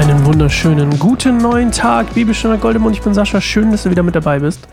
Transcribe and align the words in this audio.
Einen 0.00 0.24
wunderschönen 0.24 0.98
guten 0.98 1.36
neuen 1.36 1.72
Tag, 1.72 2.14
Bibelstunde 2.14 2.56
Goldemund. 2.56 2.96
Ich 2.96 3.02
bin 3.02 3.12
Sascha. 3.12 3.38
Schön, 3.38 3.70
dass 3.70 3.82
du 3.82 3.90
wieder 3.90 4.02
mit 4.02 4.14
dabei 4.14 4.38
bist. 4.38 4.66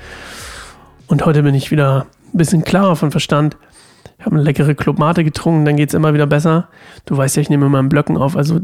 Und 1.07 1.25
heute 1.25 1.43
bin 1.43 1.53
ich 1.53 1.69
wieder 1.69 2.07
ein 2.33 2.38
bisschen 2.38 2.63
klarer 2.63 2.95
von 2.95 3.11
Verstand. 3.11 3.57
Ich 4.17 4.25
habe 4.25 4.38
eine 4.38 4.45
leckere 4.45 4.73
Clubmate 4.73 5.25
getrunken, 5.25 5.66
dann 5.66 5.75
geht 5.75 5.89
es 5.89 5.95
immer 5.95 6.13
wieder 6.13 6.27
besser. 6.27 6.70
Du 7.05 7.17
weißt 7.17 7.35
ja, 7.35 7.41
ich 7.41 7.49
nehme 7.49 7.66
immer 7.66 7.79
einen 7.79 7.89
Blöcken 7.89 8.16
auf. 8.16 8.38
Also, 8.38 8.61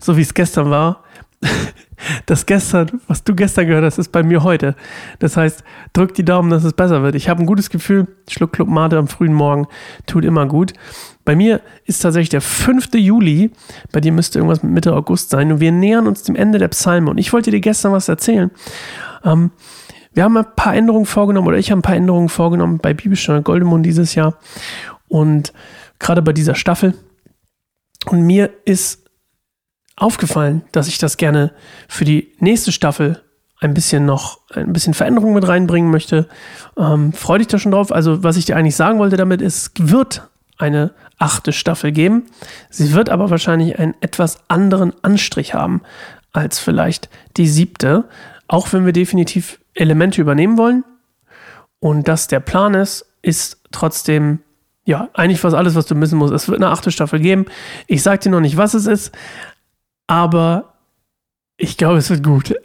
so 0.00 0.16
wie 0.16 0.22
es 0.22 0.32
gestern 0.32 0.70
war, 0.70 1.04
das 2.26 2.46
gestern, 2.46 3.00
was 3.08 3.24
du 3.24 3.34
gestern 3.34 3.66
gehört 3.66 3.84
hast, 3.84 3.98
ist 3.98 4.12
bei 4.12 4.22
mir 4.22 4.42
heute. 4.42 4.74
Das 5.18 5.36
heißt, 5.36 5.64
drück 5.92 6.14
die 6.14 6.24
Daumen, 6.24 6.50
dass 6.50 6.64
es 6.64 6.72
besser 6.72 7.02
wird. 7.02 7.14
Ich 7.14 7.28
habe 7.28 7.42
ein 7.42 7.46
gutes 7.46 7.70
Gefühl. 7.70 8.06
Schluck 8.28 8.52
Club 8.52 8.68
Mate 8.68 8.98
am 8.98 9.08
frühen 9.08 9.32
Morgen 9.32 9.66
tut 10.06 10.24
immer 10.24 10.46
gut. 10.46 10.72
Bei 11.24 11.34
mir 11.34 11.60
ist 11.84 12.00
tatsächlich 12.00 12.28
der 12.28 12.40
5. 12.40 12.94
Juli. 12.94 13.50
Bei 13.92 14.00
dir 14.00 14.12
müsste 14.12 14.38
irgendwas 14.38 14.62
mit 14.62 14.72
Mitte 14.72 14.94
August 14.94 15.30
sein. 15.30 15.50
Und 15.52 15.60
wir 15.60 15.72
nähern 15.72 16.06
uns 16.06 16.22
dem 16.22 16.36
Ende 16.36 16.58
der 16.58 16.68
Psalme. 16.68 17.10
Und 17.10 17.18
ich 17.18 17.32
wollte 17.32 17.50
dir 17.50 17.60
gestern 17.60 17.92
was 17.92 18.08
erzählen. 18.08 18.50
Ähm, 19.24 19.50
wir 20.12 20.24
haben 20.24 20.36
ein 20.36 20.46
paar 20.56 20.74
Änderungen 20.74 21.04
vorgenommen, 21.04 21.48
oder 21.48 21.58
ich 21.58 21.70
habe 21.70 21.80
ein 21.80 21.82
paar 21.82 21.96
Änderungen 21.96 22.28
vorgenommen 22.28 22.78
bei 22.78 22.94
Bibelstunde 22.94 23.42
Goldemund 23.42 23.84
dieses 23.84 24.14
Jahr. 24.14 24.38
Und 25.08 25.52
gerade 25.98 26.22
bei 26.22 26.32
dieser 26.32 26.54
Staffel. 26.54 26.94
Und 28.06 28.22
mir 28.22 28.50
ist 28.64 29.05
aufgefallen, 29.96 30.62
dass 30.72 30.88
ich 30.88 30.98
das 30.98 31.16
gerne 31.16 31.52
für 31.88 32.04
die 32.04 32.32
nächste 32.38 32.72
Staffel 32.72 33.22
ein 33.60 33.74
bisschen 33.74 34.04
noch, 34.04 34.40
ein 34.52 34.72
bisschen 34.72 34.94
Veränderung 34.94 35.32
mit 35.32 35.48
reinbringen 35.48 35.90
möchte. 35.90 36.28
Ähm, 36.76 37.12
Freue 37.12 37.38
dich 37.38 37.48
da 37.48 37.58
schon 37.58 37.72
drauf. 37.72 37.90
Also, 37.90 38.22
was 38.22 38.36
ich 38.36 38.44
dir 38.44 38.56
eigentlich 38.56 38.76
sagen 38.76 38.98
wollte 38.98 39.16
damit 39.16 39.40
es 39.40 39.72
wird 39.78 40.28
eine 40.58 40.92
achte 41.18 41.52
Staffel 41.52 41.92
geben. 41.92 42.26
Sie 42.70 42.92
wird 42.92 43.10
aber 43.10 43.30
wahrscheinlich 43.30 43.78
einen 43.78 43.94
etwas 44.00 44.38
anderen 44.48 44.92
Anstrich 45.02 45.54
haben 45.54 45.82
als 46.32 46.58
vielleicht 46.58 47.08
die 47.36 47.48
siebte. 47.48 48.04
Auch 48.48 48.72
wenn 48.72 48.84
wir 48.84 48.92
definitiv 48.92 49.58
Elemente 49.74 50.20
übernehmen 50.20 50.58
wollen. 50.58 50.84
Und 51.78 52.08
dass 52.08 52.28
der 52.28 52.40
Plan 52.40 52.74
ist, 52.74 53.06
ist 53.22 53.60
trotzdem 53.72 54.40
ja, 54.84 55.08
eigentlich 55.14 55.40
fast 55.40 55.56
alles, 55.56 55.74
was 55.74 55.86
du 55.86 56.00
wissen 56.00 56.18
musst. 56.18 56.32
Es 56.32 56.48
wird 56.48 56.62
eine 56.62 56.70
achte 56.70 56.92
Staffel 56.92 57.18
geben. 57.18 57.46
Ich 57.88 58.02
sage 58.02 58.20
dir 58.20 58.30
noch 58.30 58.40
nicht, 58.40 58.56
was 58.56 58.72
es 58.72 58.86
ist, 58.86 59.12
aber 60.06 60.74
ich 61.56 61.76
glaube, 61.76 61.98
es 61.98 62.10
wird 62.10 62.22
gut. 62.22 62.54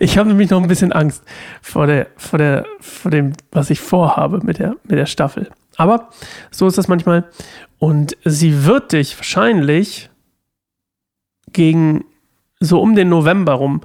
Ich 0.00 0.18
habe 0.18 0.28
nämlich 0.28 0.50
noch 0.50 0.60
ein 0.60 0.68
bisschen 0.68 0.92
Angst 0.92 1.24
vor 1.62 1.86
der, 1.86 2.08
vor 2.18 2.38
der, 2.38 2.66
vor 2.80 3.10
dem, 3.10 3.32
was 3.52 3.70
ich 3.70 3.80
vorhabe 3.80 4.40
mit 4.42 4.58
der, 4.58 4.76
mit 4.84 4.98
der 4.98 5.06
Staffel. 5.06 5.48
Aber 5.76 6.10
so 6.50 6.66
ist 6.66 6.76
das 6.76 6.88
manchmal. 6.88 7.24
Und 7.78 8.16
sie 8.22 8.66
wird 8.66 8.92
dich 8.92 9.16
wahrscheinlich 9.16 10.10
gegen 11.52 12.04
so 12.60 12.80
um 12.80 12.94
den 12.94 13.08
November 13.08 13.54
rum 13.54 13.80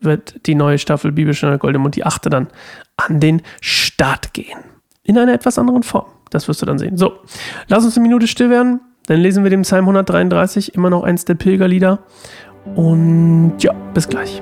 wird 0.00 0.46
die 0.46 0.54
neue 0.54 0.78
Staffel 0.78 1.12
Bibelstunde 1.12 1.58
Goldemund, 1.58 1.96
die 1.96 2.04
achte 2.04 2.30
dann, 2.30 2.48
an 2.96 3.20
den 3.20 3.42
Start 3.60 4.32
gehen. 4.32 4.58
In 5.02 5.18
einer 5.18 5.32
etwas 5.32 5.58
anderen 5.58 5.82
Form. 5.82 6.06
Das 6.30 6.48
wirst 6.48 6.62
du 6.62 6.66
dann 6.66 6.78
sehen. 6.78 6.96
So, 6.96 7.18
lass 7.68 7.84
uns 7.84 7.96
eine 7.96 8.06
Minute 8.06 8.26
still 8.28 8.50
werden. 8.50 8.80
Dann 9.10 9.22
lesen 9.22 9.42
wir 9.42 9.50
den 9.50 9.62
Psalm 9.62 9.86
133, 9.86 10.76
immer 10.76 10.88
noch 10.88 11.02
eins 11.02 11.24
der 11.24 11.34
Pilgerlieder. 11.34 11.98
Und 12.76 13.54
ja, 13.58 13.72
bis 13.92 14.08
gleich. 14.08 14.40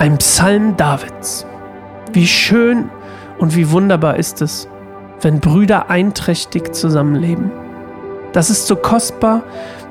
Ein 0.00 0.16
Psalm 0.16 0.78
Davids. 0.78 1.44
Wie 2.14 2.26
schön 2.26 2.88
und 3.38 3.54
wie 3.54 3.70
wunderbar 3.70 4.16
ist 4.16 4.40
es, 4.40 4.66
wenn 5.20 5.40
Brüder 5.40 5.90
einträchtig 5.90 6.74
zusammenleben. 6.74 7.50
Das 8.32 8.48
ist 8.48 8.66
so 8.66 8.76
kostbar 8.76 9.42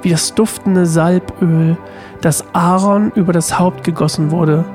wie 0.02 0.10
das 0.10 0.34
duftende 0.34 0.88
Salböl, 0.88 1.78
das 2.22 2.44
Aaron 2.56 3.12
über 3.14 3.34
das 3.34 3.60
Haupt 3.60 3.84
gegossen 3.84 4.32
wurde, 4.32 4.66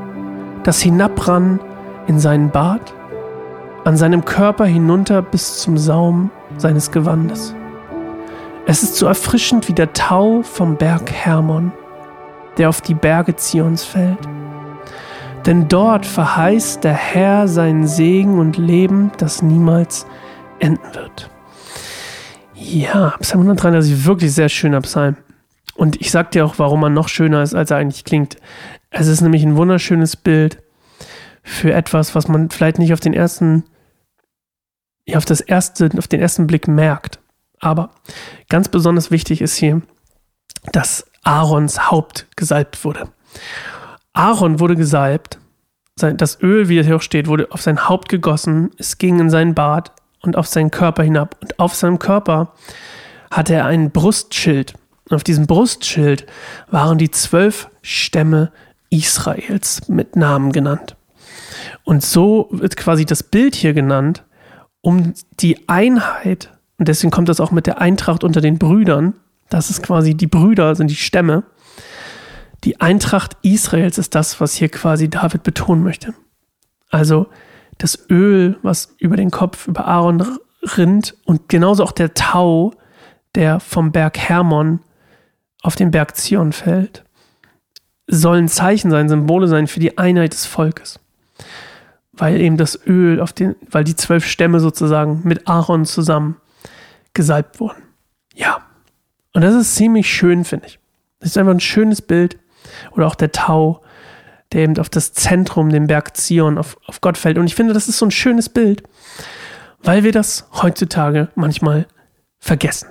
das 0.62 0.80
hinabrann 0.80 1.58
in 2.06 2.20
seinen 2.20 2.50
Bart, 2.50 2.94
an 3.82 3.96
seinem 3.96 4.24
Körper 4.24 4.66
hinunter 4.66 5.20
bis 5.20 5.58
zum 5.58 5.76
Saum 5.76 6.30
seines 6.58 6.92
Gewandes. 6.92 7.56
Es 8.66 8.84
ist 8.84 8.94
so 8.94 9.06
erfrischend 9.06 9.66
wie 9.66 9.74
der 9.74 9.94
Tau 9.94 10.42
vom 10.42 10.76
Berg 10.76 11.10
Hermon, 11.10 11.72
der 12.56 12.68
auf 12.68 12.80
die 12.80 12.94
Berge 12.94 13.34
Zions 13.34 13.82
fällt. 13.82 14.28
Denn 15.46 15.68
dort 15.68 16.06
verheißt 16.06 16.84
der 16.84 16.94
Herr 16.94 17.48
seinen 17.48 17.86
Segen 17.86 18.38
und 18.38 18.56
Leben, 18.56 19.12
das 19.18 19.42
niemals 19.42 20.06
enden 20.58 20.94
wird. 20.94 21.30
Ja, 22.54 23.14
Psalm 23.20 23.42
133, 23.42 24.06
wirklich 24.06 24.32
sehr 24.32 24.48
schöner 24.48 24.80
Psalm. 24.80 25.18
Und 25.74 26.00
ich 26.00 26.10
sag 26.10 26.30
dir 26.30 26.46
auch, 26.46 26.58
warum 26.58 26.82
er 26.84 26.88
noch 26.88 27.08
schöner 27.08 27.42
ist, 27.42 27.54
als 27.54 27.70
er 27.70 27.76
eigentlich 27.76 28.04
klingt. 28.04 28.36
Es 28.88 29.06
ist 29.06 29.20
nämlich 29.20 29.42
ein 29.42 29.56
wunderschönes 29.56 30.16
Bild 30.16 30.62
für 31.42 31.74
etwas, 31.74 32.14
was 32.14 32.26
man 32.26 32.48
vielleicht 32.48 32.78
nicht 32.78 32.94
auf 32.94 33.00
den 33.00 33.12
ersten, 33.12 33.64
ja, 35.04 35.18
auf 35.18 35.26
das 35.26 35.42
erste, 35.42 35.90
auf 35.98 36.08
den 36.08 36.20
ersten 36.20 36.46
Blick 36.46 36.68
merkt. 36.68 37.18
Aber 37.60 37.90
ganz 38.48 38.68
besonders 38.68 39.10
wichtig 39.10 39.42
ist 39.42 39.56
hier, 39.56 39.82
dass 40.72 41.04
Aarons 41.22 41.90
Haupt 41.90 42.28
gesalbt 42.36 42.82
wurde. 42.84 43.08
Aaron 44.14 44.60
wurde 44.60 44.76
gesalbt, 44.76 45.38
das 45.96 46.40
Öl, 46.40 46.68
wie 46.68 46.78
es 46.78 46.86
hier 46.86 46.96
auch 46.96 47.02
steht, 47.02 47.26
wurde 47.26 47.50
auf 47.50 47.62
sein 47.62 47.88
Haupt 47.88 48.08
gegossen, 48.08 48.70
es 48.78 48.98
ging 48.98 49.20
in 49.20 49.30
seinen 49.30 49.54
Bart 49.54 49.92
und 50.22 50.36
auf 50.36 50.46
seinen 50.46 50.70
Körper 50.70 51.02
hinab. 51.02 51.36
Und 51.40 51.58
auf 51.58 51.74
seinem 51.74 51.98
Körper 51.98 52.52
hatte 53.30 53.54
er 53.54 53.66
ein 53.66 53.90
Brustschild. 53.90 54.74
Und 55.08 55.16
auf 55.16 55.24
diesem 55.24 55.46
Brustschild 55.46 56.26
waren 56.70 56.98
die 56.98 57.10
zwölf 57.10 57.68
Stämme 57.82 58.50
Israels 58.90 59.88
mit 59.88 60.16
Namen 60.16 60.52
genannt. 60.52 60.96
Und 61.84 62.02
so 62.02 62.48
wird 62.50 62.76
quasi 62.76 63.04
das 63.04 63.22
Bild 63.22 63.54
hier 63.54 63.74
genannt, 63.74 64.24
um 64.80 65.14
die 65.40 65.68
Einheit, 65.68 66.50
und 66.78 66.88
deswegen 66.88 67.10
kommt 67.10 67.28
das 67.28 67.40
auch 67.40 67.50
mit 67.50 67.66
der 67.66 67.80
Eintracht 67.80 68.24
unter 68.24 68.40
den 68.40 68.58
Brüdern, 68.58 69.14
das 69.48 69.70
ist 69.70 69.82
quasi 69.82 70.14
die 70.14 70.26
Brüder, 70.26 70.74
sind 70.74 70.90
die 70.90 70.96
Stämme, 70.96 71.44
die 72.64 72.80
Eintracht 72.80 73.36
Israels 73.42 73.98
ist 73.98 74.14
das, 74.14 74.40
was 74.40 74.54
hier 74.54 74.70
quasi 74.70 75.10
David 75.10 75.42
betonen 75.42 75.82
möchte. 75.82 76.14
Also 76.90 77.26
das 77.78 78.08
Öl, 78.10 78.56
was 78.62 78.94
über 78.98 79.16
den 79.16 79.30
Kopf, 79.30 79.68
über 79.68 79.86
Aaron 79.86 80.38
rinnt 80.62 81.14
und 81.24 81.48
genauso 81.48 81.84
auch 81.84 81.92
der 81.92 82.14
Tau, 82.14 82.72
der 83.34 83.60
vom 83.60 83.92
Berg 83.92 84.18
Hermon 84.18 84.80
auf 85.62 85.76
den 85.76 85.90
Berg 85.90 86.16
Zion 86.16 86.52
fällt, 86.52 87.04
sollen 88.06 88.48
Zeichen 88.48 88.90
sein, 88.90 89.08
Symbole 89.08 89.48
sein 89.48 89.66
für 89.66 89.80
die 89.80 89.98
Einheit 89.98 90.32
des 90.32 90.46
Volkes. 90.46 91.00
Weil 92.12 92.40
eben 92.40 92.56
das 92.56 92.78
Öl 92.86 93.20
auf 93.20 93.32
den, 93.32 93.56
weil 93.68 93.84
die 93.84 93.96
zwölf 93.96 94.24
Stämme 94.26 94.60
sozusagen 94.60 95.22
mit 95.24 95.48
Aaron 95.48 95.84
zusammen 95.84 96.36
gesalbt 97.12 97.60
wurden. 97.60 97.82
Ja. 98.34 98.62
Und 99.32 99.42
das 99.42 99.54
ist 99.54 99.74
ziemlich 99.74 100.08
schön, 100.08 100.44
finde 100.44 100.66
ich. 100.68 100.78
Das 101.18 101.30
ist 101.30 101.38
einfach 101.38 101.52
ein 101.52 101.60
schönes 101.60 102.00
Bild 102.00 102.38
oder 102.92 103.06
auch 103.06 103.14
der 103.14 103.32
Tau, 103.32 103.82
der 104.52 104.62
eben 104.62 104.78
auf 104.78 104.88
das 104.88 105.12
Zentrum, 105.12 105.70
den 105.70 105.86
Berg 105.86 106.16
Zion, 106.16 106.58
auf, 106.58 106.76
auf 106.86 107.00
Gott 107.00 107.18
fällt. 107.18 107.38
Und 107.38 107.46
ich 107.46 107.54
finde, 107.54 107.74
das 107.74 107.88
ist 107.88 107.98
so 107.98 108.06
ein 108.06 108.10
schönes 108.10 108.48
Bild, 108.48 108.82
weil 109.82 110.04
wir 110.04 110.12
das 110.12 110.48
heutzutage 110.62 111.28
manchmal 111.34 111.86
vergessen. 112.38 112.88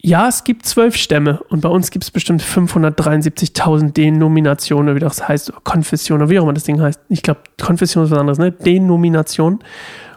ja, 0.00 0.28
es 0.28 0.44
gibt 0.44 0.64
zwölf 0.64 0.96
Stämme 0.96 1.42
und 1.48 1.60
bei 1.60 1.68
uns 1.68 1.90
gibt 1.90 2.04
es 2.04 2.10
bestimmt 2.10 2.42
573.000 2.42 3.92
Denominationen, 3.92 4.94
wie 4.94 5.00
das 5.00 5.28
heißt, 5.28 5.52
Konfessionen, 5.64 6.30
wie 6.30 6.38
auch 6.38 6.44
immer 6.44 6.52
das 6.52 6.64
Ding 6.64 6.80
heißt. 6.80 7.00
Ich 7.08 7.22
glaube, 7.22 7.40
Konfession 7.60 8.04
ist 8.04 8.10
was 8.12 8.18
anderes, 8.18 8.38
ne? 8.38 8.52
Denomination. 8.52 9.58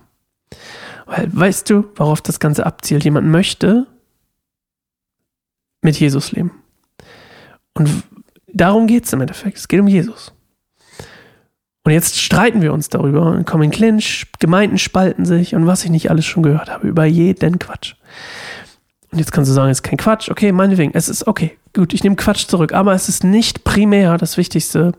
Weil, 1.07 1.29
weißt 1.33 1.69
du, 1.69 1.85
worauf 1.97 2.21
das 2.21 2.41
Ganze 2.41 2.65
abzielt? 2.65 3.05
Jemand 3.05 3.29
möchte 3.29 3.87
mit 5.83 5.99
Jesus 5.99 6.33
leben. 6.33 6.63
Und 7.75 7.91
darum 8.47 8.87
geht 8.87 9.05
es 9.05 9.13
im 9.13 9.21
Endeffekt. 9.21 9.59
Es 9.59 9.69
geht 9.69 9.81
um 9.81 9.89
Jesus. 9.89 10.33
Und 11.85 11.93
jetzt 11.93 12.21
streiten 12.21 12.63
wir 12.63 12.73
uns 12.73 12.89
darüber 12.89 13.27
und 13.27 13.45
kommen 13.45 13.65
in 13.65 13.71
Clinch, 13.73 14.29
Gemeinden 14.39 14.79
spalten 14.79 15.25
sich 15.25 15.55
und 15.55 15.67
was 15.67 15.85
ich 15.85 15.91
nicht 15.91 16.11
alles 16.11 16.25
schon 16.25 16.45
gehört 16.45 16.71
habe, 16.71 16.87
über 16.87 17.05
jeden 17.05 17.59
Quatsch. 17.59 17.95
Und 19.13 19.19
jetzt 19.19 19.31
kannst 19.31 19.51
du 19.51 19.55
sagen, 19.55 19.71
es 19.71 19.79
ist 19.79 19.83
kein 19.83 19.99
Quatsch. 19.99 20.31
Okay, 20.31 20.53
meinetwegen, 20.53 20.93
es 20.95 21.11
ist 21.11 21.27
okay. 21.27 21.59
Gut, 21.75 21.93
ich 21.93 22.03
nehme 22.03 22.17
Quatsch 22.17 22.47
zurück. 22.47 22.73
Aber 22.73 22.95
es 22.95 23.11
ist 23.11 23.25
nicht 23.25 23.63
primär 23.63 24.17
das 24.17 24.39
Wichtigste, 24.39 24.93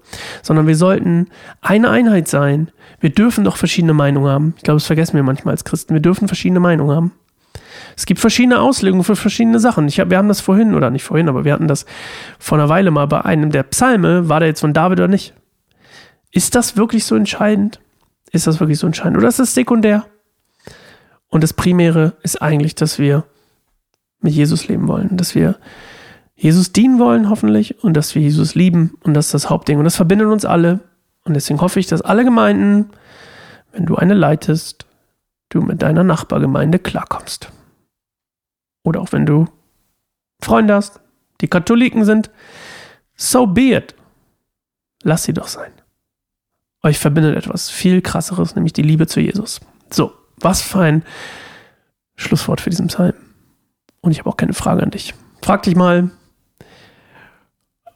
sondern 0.43 0.67
wir 0.67 0.75
sollten 0.75 1.29
eine 1.61 1.89
Einheit 1.89 2.27
sein. 2.27 2.69
Wir 2.99 3.09
dürfen 3.09 3.43
doch 3.43 3.57
verschiedene 3.57 3.93
Meinungen 3.93 4.29
haben. 4.29 4.53
Ich 4.57 4.63
glaube, 4.63 4.77
das 4.77 4.85
vergessen 4.85 5.15
wir 5.15 5.23
manchmal 5.23 5.53
als 5.53 5.63
Christen. 5.63 5.95
Wir 5.95 6.01
dürfen 6.01 6.27
verschiedene 6.27 6.59
Meinungen 6.59 6.95
haben. 6.95 7.11
Es 7.97 8.05
gibt 8.05 8.19
verschiedene 8.19 8.59
Auslegungen 8.59 9.03
für 9.03 9.15
verschiedene 9.15 9.59
Sachen. 9.59 9.87
Ich 9.87 9.99
hab, 9.99 10.11
wir 10.11 10.17
haben 10.17 10.27
das 10.27 10.41
vorhin, 10.41 10.75
oder 10.75 10.91
nicht 10.91 11.03
vorhin, 11.03 11.27
aber 11.27 11.43
wir 11.43 11.53
hatten 11.53 11.67
das 11.67 11.85
vor 12.37 12.59
einer 12.59 12.69
Weile 12.69 12.91
mal 12.91 13.07
bei 13.07 13.21
einem 13.21 13.51
der 13.51 13.63
Psalme. 13.63 14.29
War 14.29 14.39
der 14.39 14.49
jetzt 14.49 14.61
von 14.61 14.73
David 14.73 14.99
oder 14.99 15.07
nicht? 15.07 15.33
Ist 16.31 16.53
das 16.53 16.77
wirklich 16.77 17.05
so 17.05 17.15
entscheidend? 17.15 17.79
Ist 18.31 18.45
das 18.45 18.59
wirklich 18.59 18.77
so 18.77 18.87
entscheidend? 18.87 19.17
Oder 19.17 19.27
ist 19.27 19.39
das 19.39 19.55
sekundär? 19.55 20.05
Und 21.29 21.43
das 21.43 21.53
Primäre 21.53 22.13
ist 22.21 22.41
eigentlich, 22.41 22.75
dass 22.75 22.99
wir 22.99 23.25
mit 24.23 24.33
Jesus 24.33 24.67
leben 24.67 24.87
wollen, 24.87 25.17
dass 25.17 25.35
wir 25.35 25.57
Jesus 26.35 26.73
dienen 26.73 26.99
wollen, 26.99 27.29
hoffentlich, 27.29 27.83
und 27.83 27.93
dass 27.93 28.15
wir 28.15 28.21
Jesus 28.21 28.55
lieben. 28.55 28.97
Und 29.03 29.13
das 29.13 29.27
ist 29.27 29.33
das 29.33 29.49
Hauptding. 29.49 29.77
Und 29.77 29.85
das 29.85 29.95
verbindet 29.95 30.27
uns 30.27 30.45
alle. 30.45 30.79
Und 31.23 31.35
deswegen 31.35 31.61
hoffe 31.61 31.79
ich, 31.79 31.87
dass 31.87 32.01
alle 32.01 32.23
Gemeinden, 32.23 32.89
wenn 33.71 33.85
du 33.85 33.95
eine 33.95 34.13
leitest, 34.13 34.85
du 35.49 35.61
mit 35.61 35.81
deiner 35.81 36.03
Nachbargemeinde 36.03 36.79
klarkommst. 36.79 37.51
Oder 38.83 39.01
auch 39.01 39.11
wenn 39.11 39.25
du 39.25 39.45
Freunde 40.41 40.73
hast, 40.73 40.99
die 41.41 41.47
Katholiken 41.47 42.03
sind, 42.03 42.31
so 43.15 43.47
be 43.47 43.75
it. 43.75 43.95
Lass 45.03 45.23
sie 45.23 45.33
doch 45.33 45.47
sein. 45.47 45.71
Euch 46.81 46.99
verbindet 46.99 47.37
etwas 47.37 47.69
viel 47.69 48.01
krasseres, 48.01 48.55
nämlich 48.55 48.73
die 48.73 48.81
Liebe 48.81 49.07
zu 49.07 49.21
Jesus. 49.21 49.61
So, 49.89 50.13
was 50.37 50.61
für 50.61 50.79
ein 50.79 51.03
Schlusswort 52.15 52.59
für 52.59 52.69
diesen 52.69 52.87
Psalm. 52.87 53.13
Und 54.03 54.11
ich 54.11 54.19
habe 54.19 54.29
auch 54.29 54.37
keine 54.37 54.53
Frage 54.53 54.83
an 54.83 54.91
dich. 54.91 55.13
Frag 55.41 55.63
dich 55.63 55.75
mal, 55.75 56.11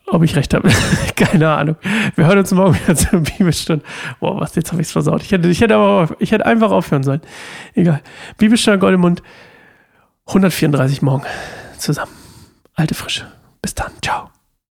ob 0.08 0.24
ich 0.24 0.36
recht 0.38 0.54
habe. 0.54 0.70
keine 1.16 1.50
Ahnung. 1.50 1.76
Wir 2.16 2.26
hören 2.26 2.40
uns 2.40 2.52
morgen 2.52 2.76
wieder 2.76 2.96
zur 2.96 3.20
Bibelstunde. 3.20 3.84
Boah, 4.22 4.40
was, 4.40 4.56
jetzt 4.56 4.72
habe 4.72 4.82
ich 4.82 4.88
es 4.88 4.94
versaut. 4.94 5.22
Ich 5.22 5.32
hätte, 5.34 5.50
ich, 5.50 5.60
hätte 5.60 5.76
aber, 5.76 6.16
ich 6.20 6.32
hätte 6.32 6.46
einfach 6.46 6.72
aufhören 6.72 7.04
sollen. 7.04 7.22
Egal. 7.76 8.02
Bibelstunde 8.38 8.80
Goldemund, 8.80 9.22
134 10.28 11.02
morgen 11.02 11.26
zusammen. 11.78 12.12
Alte 12.74 12.96
Frische. 12.96 13.28
Bis 13.62 13.76
dann. 13.76 13.92
Ciao. 14.02 14.30